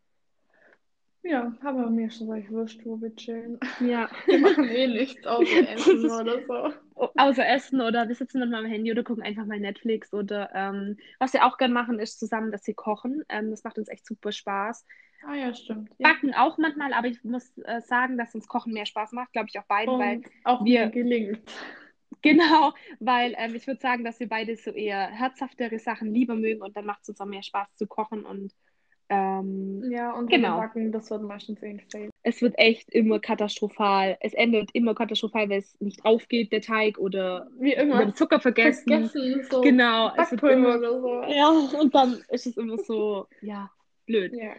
Ja, 1.28 1.52
aber 1.62 1.90
mir 1.90 2.06
ist 2.06 2.20
schon 2.20 2.30
recht 2.30 2.52
wurscht, 2.52 2.82
wo 2.86 3.02
wir 3.02 3.16
chillen. 3.16 3.60
Ja. 3.80 4.08
Wir 4.28 4.38
machen 4.38 4.70
eh 4.70 4.88
nichts 4.88 5.26
außer 5.26 5.70
Essen 5.70 6.12
oder 6.12 6.40
so. 6.46 7.10
Außer 7.18 7.48
Essen 7.48 7.82
oder 7.82 8.08
wir 8.08 8.16
sitzen 8.16 8.40
mal 8.40 8.54
am 8.54 8.66
Handy 8.66 8.92
oder 8.92 9.04
gucken 9.04 9.24
einfach 9.24 9.46
mal 9.46 9.60
Netflix 9.60 10.14
oder 10.14 10.50
ähm, 10.54 10.98
was 11.20 11.34
wir 11.34 11.46
auch 11.46 11.58
gerne 11.58 11.74
machen, 11.74 12.00
ist 12.00 12.20
zusammen, 12.20 12.52
dass 12.52 12.66
wir 12.68 12.76
kochen. 12.76 13.24
Ähm, 13.28 13.50
das 13.50 13.64
macht 13.64 13.78
uns 13.80 13.90
echt 13.90 14.06
super 14.06 14.32
Spaß. 14.32 14.86
Ah 15.28 15.34
ja, 15.34 15.54
stimmt. 15.54 15.90
Backen 15.98 16.30
ja. 16.30 16.46
auch 16.46 16.58
manchmal, 16.60 16.94
aber 16.94 17.08
ich 17.08 17.24
muss 17.24 17.58
äh, 17.64 17.82
sagen, 17.82 18.18
dass 18.18 18.36
uns 18.36 18.48
Kochen 18.48 18.74
mehr 18.74 18.86
Spaß 18.86 19.12
macht, 19.14 19.34
glaube 19.34 19.48
ich 19.50 19.60
auch 19.60 19.66
beiden, 19.66 19.96
Und 19.96 20.00
weil 20.00 20.22
auch 20.44 20.64
wir 20.64 20.90
gelingt. 20.90 21.42
Genau, 22.22 22.74
weil 23.00 23.36
ähm, 23.38 23.54
ich 23.54 23.68
würde 23.68 23.80
sagen, 23.80 24.04
dass 24.04 24.20
wir 24.20 24.28
beide 24.28 24.56
so 24.56 24.72
eher 24.72 25.08
herzhaftere 25.10 25.78
Sachen 25.78 26.12
lieber 26.12 26.34
mögen 26.34 26.64
und 26.64 26.76
dann 26.76 26.86
macht 26.86 27.04
es 27.04 27.10
uns 27.10 27.22
auch 27.22 27.26
mehr 27.26 27.44
Spaß 27.44 27.76
zu 27.76 27.86
kochen 27.86 28.26
und 28.26 28.52
ähm, 29.10 29.84
ja, 29.92 30.12
und 30.14 30.30
genau. 30.30 30.58
Backen, 30.58 30.92
das 30.92 31.10
wird 31.12 31.22
meistens 31.24 31.62
ein 31.62 31.82
Fail. 31.92 32.10
Es 32.24 32.42
wird 32.42 32.58
echt 32.58 32.90
immer 32.92 33.20
katastrophal. 33.20 34.18
Es 34.20 34.34
endet 34.34 34.70
immer 34.74 34.96
katastrophal, 34.96 35.50
weil 35.50 35.60
es 35.60 35.80
nicht 35.80 36.04
aufgeht, 36.06 36.52
der 36.52 36.62
Teig, 36.62 36.98
oder 36.98 37.48
Wie 37.60 37.74
immer. 37.74 38.00
haben 38.00 38.16
Zucker 38.16 38.40
vergessen. 38.40 38.88
vergessen 38.88 39.46
so 39.50 39.62
genau. 39.62 40.12
Es 40.18 40.32
wird 40.32 40.44
immer, 40.44 40.78
oder 40.78 41.00
so. 41.02 41.24
Ja, 41.28 41.50
und 41.50 41.94
dann 41.94 42.24
ist 42.30 42.48
es 42.48 42.58
immer 42.58 42.78
so, 42.80 43.28
ja, 43.42 43.70
blöd. 44.08 44.34
Ja. 44.36 44.54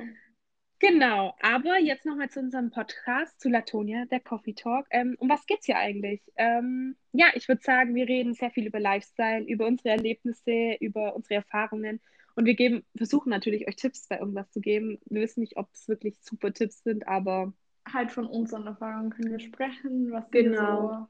Genau, 0.78 1.34
aber 1.40 1.78
jetzt 1.78 2.04
nochmal 2.04 2.28
zu 2.28 2.38
unserem 2.38 2.70
Podcast, 2.70 3.40
zu 3.40 3.48
Latonia, 3.48 4.04
der 4.04 4.20
Coffee 4.20 4.52
Talk. 4.52 4.86
Ähm, 4.90 5.16
um 5.18 5.28
was 5.28 5.46
geht 5.46 5.60
es 5.60 5.66
hier 5.66 5.78
eigentlich? 5.78 6.20
Ähm, 6.36 6.96
ja, 7.12 7.28
ich 7.34 7.48
würde 7.48 7.62
sagen, 7.62 7.94
wir 7.94 8.06
reden 8.06 8.34
sehr 8.34 8.50
viel 8.50 8.66
über 8.66 8.78
Lifestyle, 8.78 9.42
über 9.44 9.66
unsere 9.66 9.88
Erlebnisse, 9.88 10.76
über 10.80 11.16
unsere 11.16 11.36
Erfahrungen 11.36 12.00
und 12.36 12.44
wir 12.44 12.54
geben, 12.54 12.84
versuchen 12.96 13.30
natürlich 13.30 13.66
euch 13.66 13.76
Tipps 13.76 14.06
bei 14.08 14.18
irgendwas 14.18 14.50
zu 14.50 14.60
geben. 14.60 14.98
Wir 15.06 15.22
wissen 15.22 15.40
nicht, 15.40 15.56
ob 15.56 15.68
es 15.72 15.88
wirklich 15.88 16.16
super 16.20 16.52
Tipps 16.52 16.82
sind, 16.82 17.08
aber. 17.08 17.52
Halt 17.92 18.12
von 18.12 18.26
unseren 18.26 18.66
Erfahrungen 18.66 19.10
können 19.10 19.30
wir 19.30 19.40
sprechen, 19.40 20.10
was 20.10 20.30
genau. 20.30 20.52
wir 20.52 20.98
so 20.98 21.08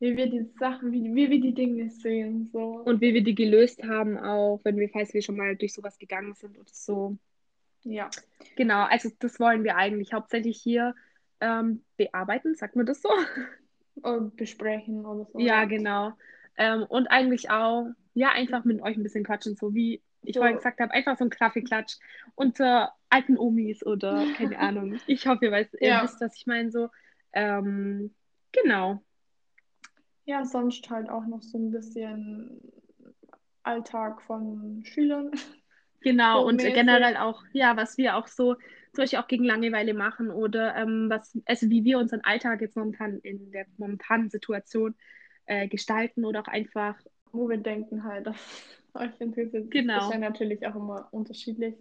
wie 0.00 0.16
wir 0.16 0.26
die 0.28 0.44
Sachen, 0.58 0.92
wie, 0.92 1.14
wie 1.14 1.30
wir 1.30 1.40
die 1.40 1.54
Dinge 1.54 1.88
sehen. 1.90 2.48
So. 2.52 2.82
Und 2.84 3.00
wie 3.00 3.14
wir 3.14 3.22
die 3.22 3.34
gelöst 3.34 3.82
haben, 3.82 4.18
auch 4.18 4.60
wenn 4.64 4.76
wir, 4.76 4.88
falls 4.88 5.14
wir 5.14 5.22
schon 5.22 5.36
mal 5.36 5.56
durch 5.56 5.72
sowas 5.72 5.98
gegangen 5.98 6.34
sind 6.34 6.58
oder 6.58 6.70
so. 6.70 7.16
Ja. 7.82 8.10
Genau, 8.56 8.84
also 8.84 9.10
das 9.18 9.38
wollen 9.40 9.64
wir 9.64 9.76
eigentlich 9.76 10.12
hauptsächlich 10.12 10.60
hier 10.60 10.94
ähm, 11.40 11.84
bearbeiten, 11.96 12.54
sagt 12.54 12.76
man 12.76 12.86
das 12.86 13.02
so? 13.02 13.08
Und 14.02 14.36
besprechen 14.36 15.06
oder 15.06 15.26
so. 15.32 15.38
Ja, 15.38 15.64
genau. 15.64 16.12
Ähm, 16.56 16.84
und 16.88 17.06
eigentlich 17.08 17.50
auch, 17.50 17.86
ja, 18.14 18.30
einfach 18.30 18.64
mit 18.64 18.82
euch 18.82 18.96
ein 18.96 19.02
bisschen 19.02 19.24
quatschen, 19.24 19.56
so 19.56 19.74
wie 19.74 20.02
ich 20.26 20.34
So. 20.34 20.40
vorhin 20.40 20.56
gesagt 20.56 20.80
habe, 20.80 20.92
einfach 20.92 21.16
so 21.18 21.24
ein 21.24 21.30
Kaffeeklatsch 21.30 21.96
unter 22.34 22.92
alten 23.10 23.38
Omis 23.38 23.84
oder 23.84 24.24
keine 24.36 24.58
Ahnung. 24.60 24.98
Ich 25.06 25.26
hoffe, 25.26 25.46
ihr, 25.46 25.52
weißt, 25.52 25.74
ihr 25.80 25.88
Ja. 25.88 26.02
wisst, 26.02 26.20
was 26.20 26.36
ich 26.36 26.46
meine. 26.46 26.70
So. 26.70 26.88
Ähm, 27.32 28.14
genau. 28.52 29.02
Ja, 30.26 30.44
sonst 30.44 30.88
halt 30.90 31.08
auch 31.10 31.26
noch 31.26 31.42
so 31.42 31.58
ein 31.58 31.70
bisschen 31.70 32.60
Alltag 33.62 34.22
von 34.22 34.82
Schülern. 34.84 35.30
Genau, 36.00 36.40
So 36.42 36.46
und 36.48 36.56
mäßig. 36.56 36.74
generell 36.74 37.16
auch, 37.16 37.42
ja, 37.52 37.76
was 37.76 37.96
wir 37.98 38.16
auch 38.16 38.26
so, 38.26 38.54
zum 38.54 39.02
Beispiel 39.02 39.18
auch 39.18 39.26
gegen 39.26 39.44
Langeweile 39.44 39.94
machen 39.94 40.30
oder 40.30 40.76
ähm, 40.76 41.06
was, 41.10 41.36
also 41.46 41.68
wie 41.70 41.84
wir 41.84 41.98
unseren 41.98 42.20
Alltag 42.22 42.60
jetzt 42.60 42.76
momentan 42.76 43.18
in 43.18 43.50
der 43.52 43.66
momentanen 43.76 44.30
Situation 44.30 44.94
äh, 45.46 45.68
gestalten 45.68 46.24
oder 46.24 46.40
auch 46.42 46.48
einfach, 46.48 46.96
wo 47.32 47.48
wir 47.48 47.58
denken 47.58 48.04
halt, 48.04 48.26
dass 48.26 48.36
euch 48.94 49.20
interessiert. 49.20 49.70
Genau. 49.70 49.94
Das 49.96 50.04
ist 50.06 50.12
ja 50.12 50.18
natürlich 50.18 50.66
auch 50.66 50.74
immer 50.76 51.08
unterschiedlich. 51.12 51.74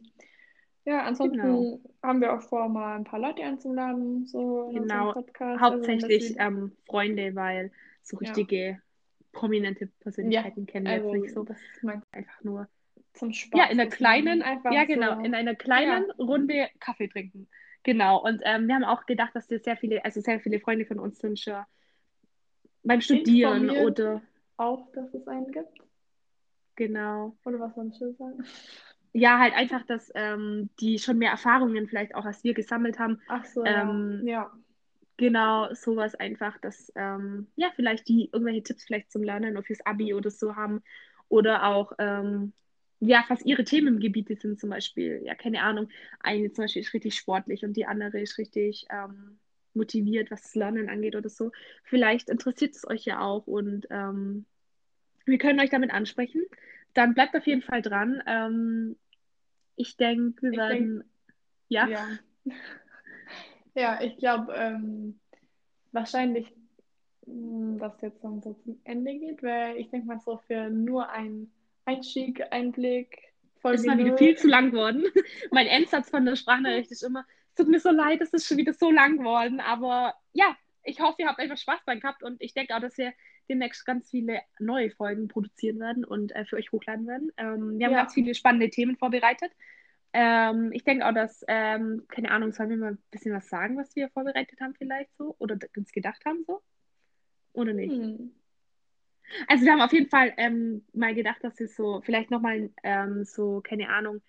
Ja, 0.85 1.03
ansonsten 1.03 1.37
Genau. 1.39 1.79
haben 2.01 2.19
wir 2.21 2.33
auch 2.33 2.41
vor, 2.41 2.67
mal 2.67 2.95
ein 2.97 3.05
paar 3.05 3.19
Leute 3.19 3.41
einzuladen, 3.43 4.25
so 4.25 4.69
in 4.69 4.81
Genau. 4.81 5.13
Podcast. 5.13 5.61
Also, 5.61 5.75
hauptsächlich 5.75 6.35
dass 6.35 6.45
ähm, 6.47 6.73
Freunde, 6.85 7.35
weil 7.35 7.71
so 8.01 8.17
Ja. 8.19 8.27
richtige 8.33 8.81
prominente 9.31 9.87
Persönlichkeiten 10.01 10.65
kennen 10.65 10.85
wir 10.85 10.91
wir, 10.91 10.97
jetzt 10.97 11.05
also, 11.05 11.21
nicht 11.21 11.33
so. 11.33 11.43
das 11.43 11.57
ist 11.57 12.03
Einfach 12.11 12.43
nur, 12.43 12.67
zum 13.13 13.31
Spaß. 13.31 13.59
ja, 13.59 13.65
in 13.71 13.77
das 13.77 13.89
kleinen. 13.91 14.41
Einfach 14.41 14.71
ja 14.73 14.83
genau, 14.83 15.15
so. 15.15 15.21
in 15.21 15.33
einer 15.33 15.55
kleinen 15.55 16.11
Runde 16.11 16.67
Kaffee 16.79 17.07
trinken. 17.07 17.47
Genau, 17.83 18.21
und 18.23 18.41
ähm, 18.43 18.67
wir 18.67 18.75
haben 18.75 18.83
auch 18.83 19.05
gedacht, 19.05 19.31
dass 19.35 19.49
wir 19.49 19.59
sehr 19.59 19.77
viele, 19.77 20.03
also 20.05 20.21
sehr 20.21 20.39
viele 20.39 20.59
Freunde 20.59 20.85
von 20.85 20.99
uns 20.99 21.19
sind 21.19 21.39
schon 21.39 21.63
beim 22.83 23.01
Studieren 23.01 23.63
Informieren. 23.69 23.85
oder, 23.85 24.21
auch, 24.57 24.91
dass 24.91 25.13
es 25.13 25.27
einen 25.27 25.51
gibt. 25.51 25.79
Genau. 26.75 27.37
Oder 27.45 27.59
was 27.59 27.75
soll 27.75 27.87
ich 27.89 27.95
so 27.95 28.11
sagen? 28.13 28.43
Ja, 29.13 29.37
halt 29.39 29.53
einfach, 29.53 29.85
dass 29.85 30.11
ähm, 30.15 30.69
die 30.79 30.97
schon 30.97 31.19
mehr 31.19 31.31
Erfahrungen 31.31 31.87
vielleicht 31.87 32.15
auch 32.15 32.25
als 32.25 32.43
wir 32.43 32.53
gesammelt 32.53 32.97
haben. 32.99 33.21
Ach 33.27 33.45
so, 33.45 33.63
Ähm, 33.65 34.21
ja. 34.25 34.33
ja. 34.33 34.51
Genau, 35.17 35.71
sowas 35.75 36.15
einfach, 36.15 36.57
dass 36.59 36.91
ähm, 36.95 37.47
ja, 37.55 37.71
vielleicht 37.75 38.07
die 38.07 38.29
irgendwelche 38.33 38.63
Tipps 38.63 38.85
vielleicht 38.85 39.11
zum 39.11 39.23
Lernen 39.23 39.53
oder 39.55 39.63
fürs 39.63 39.85
Abi 39.85 40.13
oder 40.13 40.31
so 40.31 40.55
haben. 40.55 40.81
Oder 41.29 41.65
auch, 41.67 41.93
ähm, 41.99 42.53
ja, 42.99 43.23
was 43.29 43.43
ihre 43.45 43.63
Themengebiete 43.63 44.35
sind 44.35 44.59
zum 44.59 44.71
Beispiel. 44.71 45.21
Ja, 45.23 45.35
keine 45.35 45.61
Ahnung. 45.61 45.89
Eine 46.19 46.51
zum 46.51 46.63
Beispiel 46.63 46.81
ist 46.81 46.93
richtig 46.93 47.15
sportlich 47.15 47.63
und 47.63 47.77
die 47.77 47.85
andere 47.85 48.19
ist 48.21 48.37
richtig 48.39 48.87
ähm, 48.89 49.39
motiviert, 49.73 50.31
was 50.31 50.41
das 50.43 50.55
Lernen 50.55 50.89
angeht 50.89 51.15
oder 51.15 51.29
so. 51.29 51.51
Vielleicht 51.83 52.29
interessiert 52.29 52.75
es 52.75 52.87
euch 52.87 53.05
ja 53.05 53.19
auch 53.21 53.45
und 53.47 53.87
ähm, 53.91 54.45
wir 55.25 55.37
können 55.37 55.59
euch 55.59 55.69
damit 55.69 55.91
ansprechen. 55.91 56.43
Dann 56.93 57.13
bleibt 57.13 57.35
auf 57.35 57.47
jeden 57.47 57.61
Fall 57.61 57.81
dran. 57.81 58.21
Ähm, 58.27 58.95
ich 59.75 59.97
denke, 59.97 60.41
wir 60.41 60.51
Ich 60.51 60.57
werden, 60.57 61.03
ja, 61.69 61.87
Ja. 61.87 62.07
Ja, 63.75 63.99
ich 64.01 64.17
glaube, 64.17 64.53
ähm, 64.55 65.19
wahrscheinlich, 65.91 66.45
mh, 67.25 67.79
was 67.79 67.99
jetzt 68.01 68.23
dann 68.23 68.39
so 68.41 68.53
zum 68.53 68.79
Ende 68.83 69.17
geht, 69.17 69.41
weil 69.41 69.77
ich 69.77 69.89
denke 69.89 70.05
mal 70.05 70.19
so 70.19 70.37
für 70.45 70.69
nur 70.69 71.09
einen 71.09 71.51
Einstieg, 71.85 72.43
Einblick, 72.51 73.33
Folge 73.63 73.79
Es 73.79 73.87
war 73.87 73.97
wieder 73.97 74.17
viel 74.17 74.37
zu 74.37 74.47
lang 74.47 74.71
geworden. 74.71 75.05
mein 75.51 75.67
Endsatz 75.67 76.09
von 76.09 76.25
der 76.25 76.35
Sprachnachricht 76.35 76.91
ist 76.91 77.01
immer, 77.01 77.25
es 77.49 77.55
tut 77.55 77.67
mir 77.67 77.79
so 77.79 77.89
leid, 77.89 78.21
es 78.21 78.33
ist 78.33 78.45
schon 78.45 78.57
wieder 78.57 78.73
so 78.73 78.91
lang 78.91 79.17
geworden. 79.17 79.59
Aber 79.59 80.13
ja, 80.33 80.55
ich 80.83 80.99
hoffe, 80.99 81.21
ihr 81.21 81.27
habt 81.27 81.39
einfach 81.39 81.57
Spaß 81.57 81.83
dran 81.85 81.99
gehabt 81.99 82.23
und 82.23 82.41
ich 82.41 82.53
denke 82.53 82.75
auch, 82.75 82.81
dass 82.81 82.97
wir 82.97 83.13
demnächst 83.49 83.85
ganz 83.85 84.09
viele 84.09 84.41
neue 84.59 84.91
Folgen 84.91 85.27
produzieren 85.27 85.79
werden 85.79 86.05
und 86.05 86.33
äh, 86.35 86.45
für 86.45 86.57
euch 86.57 86.71
hochladen 86.71 87.07
werden. 87.07 87.31
Ähm, 87.37 87.79
wir 87.79 87.87
haben 87.87 87.93
Ja. 87.93 88.01
ganz 88.01 88.13
viele 88.13 88.35
spannende 88.35 88.69
Themen 88.69 88.97
vorbereitet. 88.97 89.51
Ähm, 90.13 90.71
ich 90.73 90.83
denke 90.83 91.07
auch, 91.07 91.13
dass, 91.13 91.43
ähm, 91.47 92.03
keine 92.07 92.31
Ahnung, 92.31 92.51
sollen 92.53 92.69
wir 92.69 92.77
mal 92.77 92.91
ein 92.93 93.03
bisschen 93.11 93.33
was 93.33 93.49
sagen, 93.49 93.77
was 93.77 93.95
wir 93.95 94.09
vorbereitet 94.09 94.59
haben 94.61 94.75
vielleicht 94.75 95.15
so 95.17 95.35
oder 95.39 95.57
uns 95.75 95.91
gedacht 95.91 96.23
haben 96.25 96.43
so? 96.45 96.61
Oder 97.53 97.73
nicht? 97.73 97.91
Hm. 97.93 98.31
Also 99.47 99.65
wir 99.65 99.71
haben 99.71 99.81
auf 99.81 99.93
jeden 99.93 100.09
Fall 100.09 100.33
ähm, 100.37 100.85
mal 100.93 101.15
gedacht, 101.15 101.43
dass 101.43 101.57
wir 101.59 101.67
so 101.67 102.01
vielleicht 102.03 102.29
nochmal 102.29 102.69
ähm, 102.83 103.23
so, 103.25 103.61
keine 103.61 103.89
Ahnung, 103.89 104.21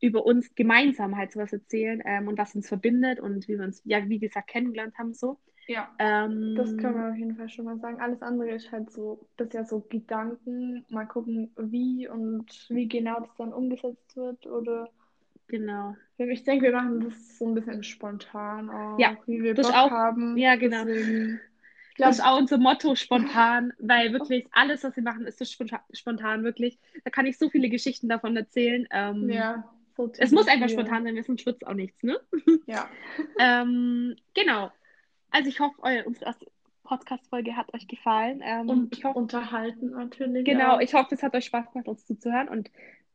über 0.00 0.26
uns 0.26 0.54
gemeinsam 0.54 1.16
halt 1.16 1.32
sowas 1.32 1.52
erzählen 1.52 2.02
ähm, 2.04 2.28
und 2.28 2.38
was 2.38 2.54
uns 2.54 2.68
verbindet 2.68 3.18
und 3.18 3.48
wie 3.48 3.58
wir 3.58 3.64
uns, 3.64 3.82
ja, 3.84 4.06
wie 4.08 4.18
gesagt, 4.18 4.48
kennengelernt 4.48 4.96
haben 4.98 5.14
so. 5.14 5.40
Ja, 5.66 5.90
Ähm, 5.98 6.54
das 6.56 6.76
können 6.76 6.96
wir 6.96 7.10
auf 7.10 7.16
jeden 7.16 7.36
Fall 7.36 7.48
schon 7.48 7.64
mal 7.64 7.78
sagen. 7.78 8.00
Alles 8.00 8.22
andere 8.22 8.50
ist 8.50 8.70
halt 8.72 8.90
so, 8.90 9.20
das 9.36 9.48
ist 9.48 9.54
ja 9.54 9.64
so 9.64 9.80
Gedanken, 9.80 10.84
mal 10.88 11.06
gucken, 11.06 11.50
wie 11.56 12.08
und 12.08 12.66
wie 12.70 12.88
genau 12.88 13.20
das 13.20 13.34
dann 13.36 13.52
umgesetzt 13.52 14.16
wird 14.16 14.46
oder 14.46 14.88
Genau. 15.48 15.96
ich 16.18 16.44
denke, 16.44 16.66
wir 16.66 16.72
machen 16.72 17.00
das 17.00 17.38
so 17.38 17.46
ein 17.46 17.54
bisschen 17.54 17.82
spontan 17.82 18.70
auch, 18.70 19.00
Ja, 19.00 19.16
wie 19.26 19.42
wir 19.42 19.54
das 19.54 19.68
Bock 19.68 19.76
auch. 19.76 19.90
haben. 19.90 20.36
Ja, 20.38 20.56
genau. 20.56 20.84
Deswegen, 20.84 21.40
ich 21.90 21.94
Das 21.98 22.18
ist 22.18 22.20
glaube, 22.20 22.30
auch 22.30 22.38
unser 22.38 22.58
Motto, 22.58 22.94
spontan, 22.94 23.72
weil 23.78 24.12
wirklich 24.12 24.46
alles, 24.52 24.84
was 24.84 24.94
wir 24.96 25.02
machen, 25.02 25.26
ist 25.26 25.38
so 25.38 25.44
spontan, 25.92 26.44
wirklich. 26.44 26.78
Da 27.04 27.10
kann 27.10 27.26
ich 27.26 27.38
so 27.38 27.48
viele 27.48 27.68
Geschichten 27.70 28.08
davon 28.08 28.36
erzählen. 28.36 28.86
Ähm, 28.90 29.30
ja, 29.30 29.64
so 29.96 30.12
Es 30.18 30.30
muss 30.32 30.46
einfach 30.48 30.68
wir. 30.68 30.72
spontan 30.72 31.04
sein, 31.04 31.22
sonst 31.22 31.46
wird 31.46 31.62
es 31.62 31.68
auch 31.68 31.74
nichts, 31.74 32.02
ne? 32.02 32.18
Ja. 32.66 32.88
ähm, 33.38 34.16
genau. 34.34 34.70
Also 35.36 35.50
ich 35.50 35.60
hoffe, 35.60 35.74
euer, 35.82 36.06
unsere 36.06 36.24
erste 36.26 36.46
Podcast-Folge 36.84 37.56
hat 37.56 37.74
euch 37.74 37.86
gefallen. 37.88 38.40
Ähm, 38.42 38.68
Und 38.70 38.96
ich 38.96 39.04
hoffe, 39.04 39.18
unterhalten 39.18 39.90
natürlich. 39.90 40.46
Genau, 40.46 40.76
auch. 40.76 40.80
ich 40.80 40.94
hoffe, 40.94 41.14
es 41.14 41.22
hat 41.22 41.34
euch 41.34 41.44
Spaß 41.44 41.72
gemacht, 41.72 41.88
uns 41.88 42.06
zuzuhören 42.06 42.48
und 42.48 42.70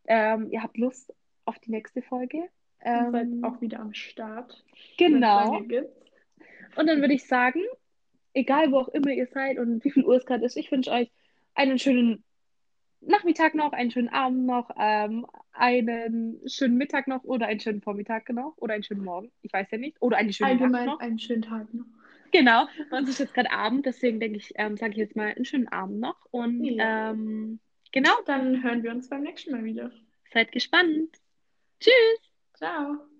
ähm, 0.05 0.49
ihr 0.51 0.61
habt 0.61 0.77
Lust 0.77 1.11
auf 1.45 1.57
die 1.57 1.71
nächste 1.71 2.03
Folge. 2.03 2.37
Ihr 2.85 3.09
seid 3.11 3.23
Ähm, 3.27 3.43
auch 3.43 3.59
wieder 3.59 3.79
am 3.79 3.93
Start. 3.95 4.63
genau. 4.97 5.55
Und 6.75 6.87
dann 6.87 7.01
würde 7.01 7.13
ich 7.15 7.25
sagen, 7.25 7.61
egal 8.33 8.71
wo 8.71 8.77
auch 8.77 8.89
immer 8.89 9.09
ihr 9.09 9.25
seid 9.27 9.57
und 9.57 9.83
wie 9.83 9.89
viel 9.91 10.05
Uhr 10.05 10.15
es 10.15 10.25
gerade 10.27 10.45
ist, 10.45 10.57
ich 10.57 10.71
wünsche 10.71 10.91
euch 10.91 11.11
einen 11.55 11.79
schönen 11.79 12.23
Nachmittag 13.01 13.55
noch, 13.55 13.71
einen 13.73 13.89
schönen 13.89 14.09
Abend 14.09 14.45
noch, 14.45 14.69
ähm, 14.77 15.25
einen 15.53 16.39
schönen 16.45 16.77
Mittag 16.77 17.07
noch 17.07 17.23
oder 17.23 17.47
einen 17.47 17.59
schönen 17.59 17.81
Vormittag 17.81 18.29
noch 18.29 18.53
oder 18.57 18.75
einen 18.75 18.83
schönen 18.83 19.03
Morgen. 19.03 19.31
Ich 19.41 19.51
weiß 19.51 19.71
ja 19.71 19.79
nicht. 19.79 19.99
Oder 20.01 20.17
eine 20.17 20.31
schöne 20.33 20.51
Nacht 20.51 20.61
Allgemein 20.61 20.85
noch. 20.85 20.99
einen 20.99 21.17
schönen 21.19 21.41
Tag 21.41 21.73
noch. 21.73 21.85
Genau. 22.31 22.67
Bei 22.89 22.97
uns 22.97 23.09
ist 23.09 23.19
jetzt 23.19 23.33
gerade 23.33 23.51
Abend, 23.51 23.85
deswegen 23.85 24.19
denke 24.19 24.37
ich, 24.37 24.53
ähm, 24.55 24.77
sage 24.77 24.91
ich 24.91 24.97
jetzt 24.97 25.15
mal 25.15 25.27
einen 25.33 25.45
schönen 25.45 25.67
Abend 25.67 25.99
noch. 25.99 26.15
Und 26.31 26.63
Ja. 26.63 27.11
ähm, 27.11 27.59
genau, 27.91 28.11
Dann 28.25 28.63
hören 28.63 28.83
wir 28.83 28.91
uns 28.91 29.09
beim 29.09 29.23
nächsten 29.23 29.51
Mal 29.51 29.63
wieder. 29.63 29.91
seid 30.31 30.51
gespannt. 30.51 31.09
Tschüss. 31.79 32.19
Ciao. 32.53 33.10